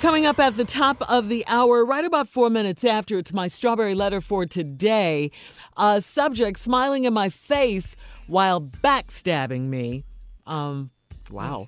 [0.00, 3.48] Coming up at the top of the hour, right about four minutes after, it's my
[3.48, 5.30] strawberry letter for today.
[5.78, 10.04] A subject smiling in my face while backstabbing me.
[10.46, 10.90] Um,
[11.30, 11.66] wow.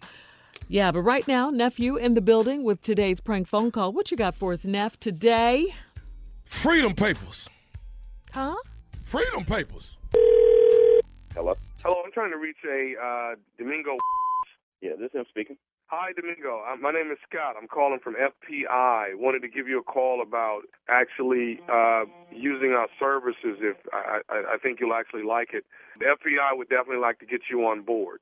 [0.68, 3.94] Yeah, but right now, nephew in the building with today's prank phone call.
[3.94, 5.74] What you got for us, Neff, today?
[6.44, 7.48] Freedom Papers.
[8.32, 8.56] Huh?
[9.06, 9.96] Freedom Papers.
[11.34, 11.56] Hello.
[11.82, 13.96] Hello, I'm trying to reach a uh, Domingo.
[14.80, 15.56] Yeah, this is him speaking.
[15.86, 16.62] Hi, Domingo.
[16.62, 17.56] Uh, my name is Scott.
[17.60, 19.16] I'm calling from FPI.
[19.18, 23.58] Wanted to give you a call about actually uh, using our services.
[23.58, 25.64] If I, I, I think you'll actually like it.
[25.98, 28.20] The FPI would definitely like to get you on board.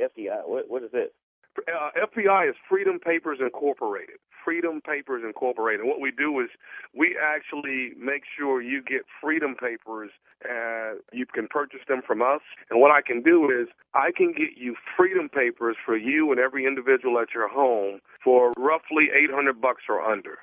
[0.00, 0.48] FDI.
[0.48, 1.14] What what is it?
[1.58, 4.16] Uh, FPI is Freedom Papers Incorporated.
[4.44, 5.86] Freedom Papers Incorporated.
[5.86, 6.48] What we do is
[6.94, 10.10] we actually make sure you get Freedom Papers.
[10.44, 12.40] Uh, you can purchase them from us.
[12.70, 16.40] And what I can do is I can get you Freedom Papers for you and
[16.40, 20.38] every individual at your home for roughly 800 bucks or under.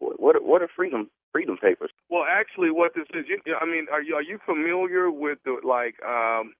[0.00, 1.90] What what, what are freedom freedom papers?
[2.08, 5.56] Well, actually, what this is, you, I mean, are you are you familiar with the
[5.66, 5.96] like?
[6.06, 6.54] Um,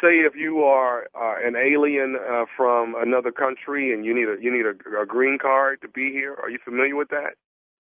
[0.00, 4.36] say if you are uh, an alien uh, from another country and you need a
[4.42, 6.36] you need a, a green card to be here.
[6.42, 7.34] Are you familiar with that?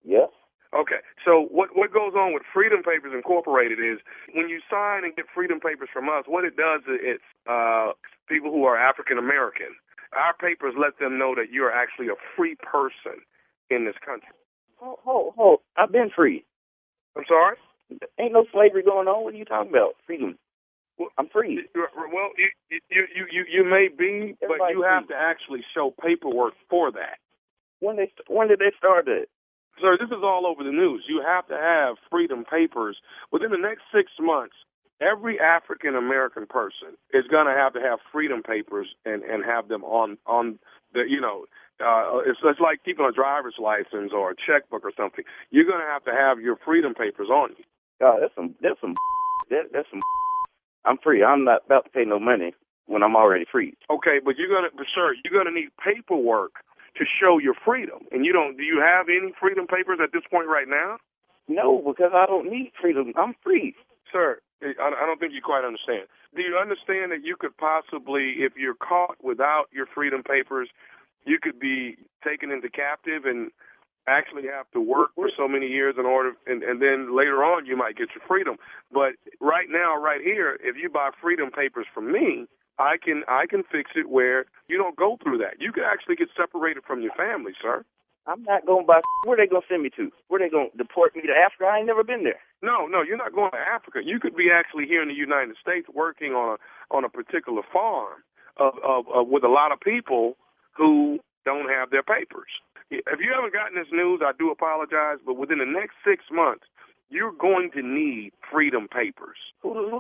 [0.04, 0.30] Yes.
[0.76, 1.02] Okay.
[1.26, 4.00] So what what goes on with Freedom Papers Incorporated is
[4.36, 7.94] when you sign and get Freedom Papers from us, what it does is it's uh,
[8.30, 9.76] people who are African American.
[10.14, 13.22] Our papers let them know that you're actually a free person
[13.70, 14.34] in this country.
[14.78, 15.60] Hold hold hold.
[15.78, 16.46] I've been free.
[17.18, 17.58] I'm sorry.
[18.20, 19.24] Ain't no slavery going on.
[19.24, 19.96] What are you talking about?
[20.06, 20.38] Freedom.
[21.00, 21.66] Well, I'm free.
[21.76, 22.50] Well, you
[22.92, 25.16] you you you, may be, but you have free.
[25.16, 27.20] to actually show paperwork for that.
[27.80, 29.28] When they when did they start that?
[29.82, 31.06] Sir, this is all over the news.
[31.08, 32.98] You have to have freedom papers
[33.32, 34.56] within the next six months.
[35.02, 39.70] Every African American person is going to have to have freedom papers and and have
[39.70, 40.60] them on on
[40.94, 41.46] the you know
[41.80, 45.24] uh, it's it's like keeping a driver's license or a checkbook or something.
[45.50, 47.64] You're going to have to have your freedom papers on you.
[48.02, 48.96] God, that's some that's some
[49.50, 50.02] that, that's some.
[50.86, 51.24] I'm free.
[51.24, 52.54] I'm not about to pay no money
[52.88, 53.76] when I'm already free.
[53.90, 56.64] Okay, but you're gonna, but sir, you're gonna need paperwork
[56.98, 58.00] to show your freedom.
[58.12, 58.58] And you don't.
[58.58, 60.98] Do you have any freedom papers at this point right now?
[61.48, 63.14] No, because I don't need freedom.
[63.18, 63.76] I'm free.
[64.12, 66.08] Sir, eh, I I don't think you quite understand.
[66.36, 70.70] Do you understand that you could possibly, if you're caught without your freedom papers,
[71.26, 73.52] you could be taken into captive and
[74.08, 77.66] actually have to work for so many years in order, and, and then later on
[77.66, 78.58] you might get your freedom.
[78.92, 82.48] But right now, right here, if you buy freedom papers from me,
[82.80, 85.60] I can I can fix it where you don't go through that.
[85.60, 87.84] You can actually get separated from your family, sir.
[88.26, 89.02] I'm not going by.
[89.26, 90.12] Where they gonna send me to?
[90.28, 91.66] Where they gonna deport me to Africa?
[91.66, 92.40] I ain't never been there.
[92.62, 94.00] No, no, you're not going to Africa.
[94.04, 97.62] You could be actually here in the United States working on a on a particular
[97.72, 98.24] farm
[98.58, 100.38] of, of, of with a lot of people
[100.76, 102.52] who don't have their papers.
[102.92, 106.66] If you haven't gotten this news, I do apologize, but within the next six months,
[107.10, 109.38] you're going to need freedom papers.
[109.62, 110.00] Who the, who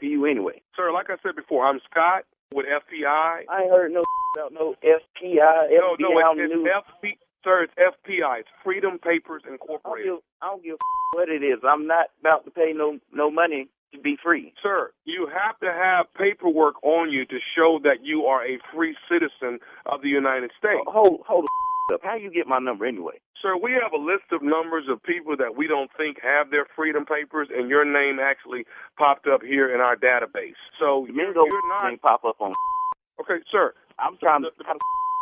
[0.00, 0.60] the are you anyway?
[0.76, 3.48] Sir, like I said before, I'm Scott with FPI.
[3.48, 4.02] I ain't heard no
[4.36, 6.66] about no FPI, No, no, FBI it's, news.
[6.68, 8.40] it's FP, sir, it's FPI.
[8.40, 10.06] It's Freedom Papers I don't Incorporated.
[10.12, 11.60] give, I don't give a what it is.
[11.66, 14.52] I'm not about to pay no no money to be free.
[14.62, 18.94] Sir, you have to have paperwork on you to show that you are a free
[19.08, 20.82] citizen of the United States.
[20.86, 21.48] Hold hold the
[21.92, 22.00] up.
[22.02, 23.20] How you get my number anyway?
[23.40, 26.66] Sir, we have a list of numbers of people that we don't think have their
[26.74, 28.64] freedom papers, and your name actually
[28.98, 30.58] popped up here in our database.
[30.80, 32.54] So you're, Mingo you're not pop up on.
[33.20, 33.74] okay, sir.
[33.98, 34.50] I'm trying to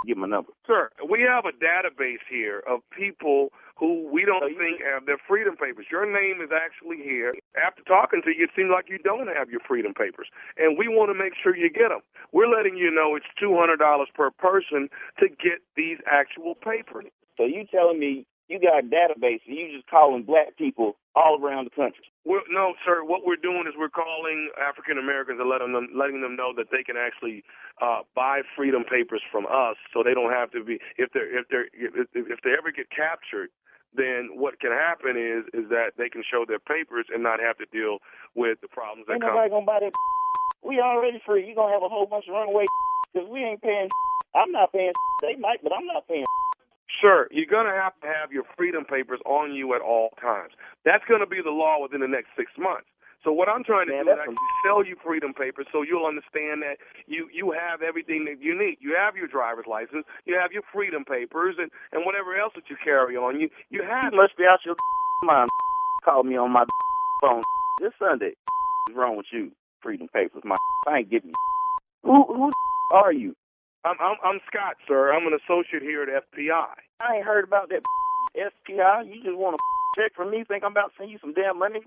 [0.05, 0.53] how the get my number.
[0.67, 5.57] Sir, we have a database here of people who we don't think have their freedom
[5.57, 5.87] papers.
[5.91, 7.35] Your name is actually here.
[7.57, 10.89] After talking to you, it seems like you don't have your freedom papers, and we
[10.89, 12.01] want to make sure you get them.
[12.33, 14.89] We're letting you know it's two hundred dollars per person
[15.19, 17.07] to get these actual papers.
[17.37, 21.41] So you telling me you got a database and you just calling black people all
[21.41, 22.05] around the country?
[22.25, 23.05] We're, no, sir.
[23.05, 26.69] What we're doing is we're calling African Americans and letting them letting them know that
[26.73, 27.45] they can actually
[27.81, 31.49] uh, buy freedom papers from us, so they don't have to be if they're if
[31.49, 33.51] they're if, if they ever get captured.
[33.97, 37.57] Then what can happen is is that they can show their papers and not have
[37.59, 37.99] to deal
[38.35, 39.35] with the problems that Ain't come.
[39.39, 39.93] nobody gonna buy that.
[40.65, 41.47] We already free.
[41.47, 42.65] You gonna have a whole bunch of runaway
[43.13, 43.89] because we ain't paying.
[44.35, 44.93] I'm not paying.
[45.21, 46.25] They might, but I'm not paying.
[47.05, 50.53] Sir, you're going to have to have your freedom papers on you at all times.
[50.85, 52.89] That's going to be the law within the next six months.
[53.25, 54.37] So what I'm trying to Man, do is actually
[54.67, 58.79] sell you freedom papers so you'll understand that you you have everything that you need.
[58.81, 62.71] You have your driver's license, you have your freedom papers, and and whatever else that
[62.71, 63.51] you carry on you.
[63.71, 64.13] You have.
[64.15, 64.77] You must be out your
[65.25, 65.51] mind.
[66.05, 66.65] Call me on my
[67.23, 67.43] phone
[67.83, 68.35] this Sunday.
[68.89, 69.53] What's wrong with you?
[69.83, 70.57] Freedom papers, my.
[70.89, 71.35] I ain't giving you.
[72.05, 72.53] Who who
[72.93, 73.37] are you?
[73.85, 75.13] I'm I'm, I'm Scott, sir.
[75.13, 76.75] I'm an associate here at FPI.
[77.01, 77.83] I ain't heard about that
[78.35, 79.11] SPI.
[79.11, 79.63] You just want to
[80.01, 80.45] check from me?
[80.47, 81.81] Think I'm about to send you some damn money?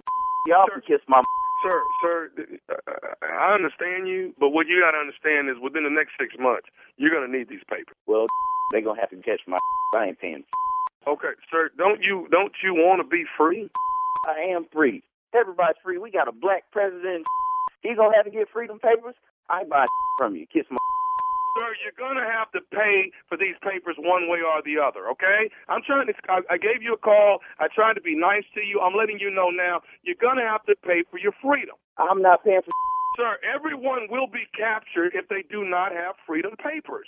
[0.47, 1.21] Y'all can kiss my.
[1.63, 2.29] Sir, sir,
[2.69, 6.35] uh, I understand you, but what you got to understand is within the next six
[6.37, 7.97] months, you're going to need these papers.
[8.05, 8.27] Well,
[8.71, 9.57] they gonna have to catch my.
[9.95, 10.43] I ain't paying.
[11.07, 13.69] Okay, sir, don't you don't you want to be free?
[14.27, 15.01] I am free.
[15.33, 15.97] Everybody's free.
[15.97, 17.25] We got a black president.
[17.81, 19.15] He gonna have to get freedom papers.
[19.49, 19.85] I ain't buy
[20.19, 20.45] from you.
[20.51, 20.77] Kiss my.
[21.57, 25.09] Sir, you're gonna have to pay for these papers one way or the other.
[25.09, 25.49] Okay?
[25.67, 26.13] I'm trying to.
[26.29, 27.39] I, I gave you a call.
[27.59, 28.79] I tried to be nice to you.
[28.79, 29.81] I'm letting you know now.
[30.03, 31.75] You're gonna have to pay for your freedom.
[31.97, 32.71] I'm not paying for.
[33.17, 37.07] Sir, everyone will be captured if they do not have freedom papers.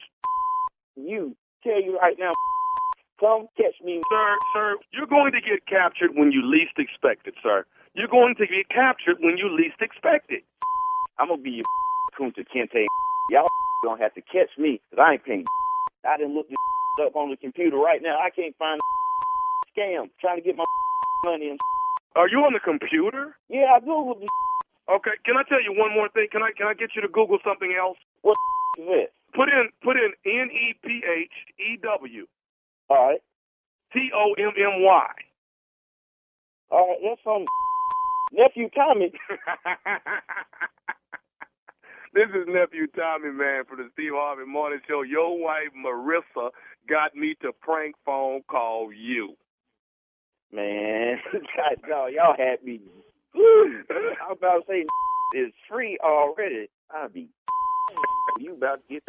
[0.96, 2.32] You tell you right now.
[3.20, 4.02] Come catch me.
[4.10, 7.66] Sir, sir, you're going to get captured when you least expect it, sir.
[7.94, 10.44] You're going to get captured when you least expect it.
[11.20, 11.66] I'm gonna be your
[12.20, 12.86] Kunta Kinte.
[13.30, 13.48] Y'all
[13.84, 15.46] gonna have to catch me because I ain't paying.
[16.08, 16.58] I didn't look this
[17.06, 18.18] up on the computer right now.
[18.20, 18.80] I can't find
[19.78, 20.66] scam trying to get my
[21.26, 21.50] money.
[21.50, 21.60] And
[22.16, 23.36] Are you on the computer?
[23.50, 24.30] yeah, I googled this.
[24.90, 25.12] Okay.
[25.26, 26.28] Can I tell you one more thing?
[26.32, 27.98] Can I can I get you to Google something else?
[28.22, 28.36] What
[28.80, 29.10] is this?
[29.36, 32.26] Put in put in N E P H E W
[32.90, 33.22] All right,
[33.94, 35.08] T O M M Y.
[36.72, 36.98] all right.
[37.04, 37.46] That's some
[38.34, 39.12] nephew Tommy.
[42.14, 45.04] This is nephew Tommy, man, from the Steve Harvey Morning Show.
[45.04, 46.50] Your wife Marissa
[46.88, 49.36] got me to prank phone call you.
[50.52, 51.18] Man,
[51.88, 52.82] dog, y'all had me.
[53.36, 53.40] I
[54.30, 54.86] was about to say
[55.38, 56.70] is free already.
[56.94, 57.30] I'll be.
[58.40, 59.04] You about to get.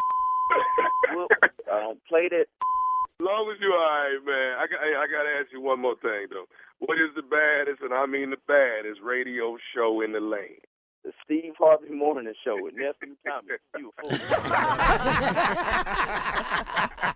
[1.08, 1.31] I don't
[1.70, 2.46] uh, play that.
[2.49, 4.58] As long as you all right, man.
[4.58, 6.46] I got, I got to ask you one more thing though.
[6.81, 10.64] What is the baddest, and I mean the baddest, radio show in the land?
[11.05, 13.55] The Steve Harvey Morning Show with nephew Tommy.
[13.79, 14.11] You a fool.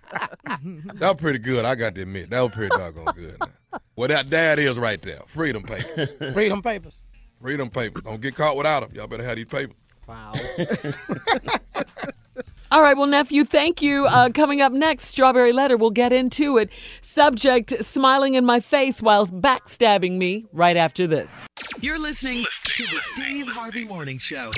[0.95, 1.65] That was pretty good.
[1.65, 3.37] I got to admit, that was pretty doggone good.
[3.39, 3.79] Now.
[3.95, 5.21] Well, that dad is right there.
[5.27, 6.09] Freedom papers.
[6.33, 6.97] Freedom papers.
[7.41, 8.03] Freedom papers.
[8.03, 8.91] Don't get caught without them.
[8.93, 9.75] Y'all better have these papers.
[10.07, 10.33] Wow.
[12.75, 14.05] All right, well, nephew, thank you.
[14.05, 15.77] Uh, coming up next, Strawberry Letter.
[15.77, 16.69] We'll get into it.
[16.99, 21.47] Subject smiling in my face while backstabbing me right after this.
[21.79, 24.51] You're listening to the Steve Harvey Morning Show.